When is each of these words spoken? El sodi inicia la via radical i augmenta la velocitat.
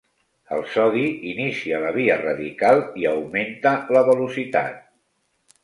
El 0.55 0.61
sodi 0.69 1.03
inicia 1.31 1.81
la 1.83 1.91
via 1.99 2.17
radical 2.23 2.83
i 3.03 3.07
augmenta 3.13 3.77
la 3.99 4.05
velocitat. 4.11 4.85